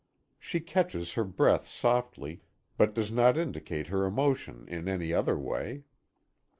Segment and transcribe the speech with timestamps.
[0.39, 2.41] She catches her breath softly,
[2.75, 5.83] but does not indicate her emotion in any other way.